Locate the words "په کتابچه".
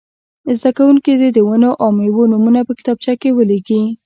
2.67-3.13